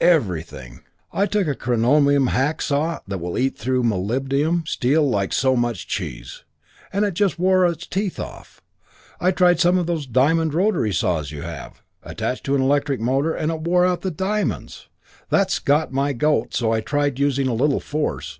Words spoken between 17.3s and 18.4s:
a little force.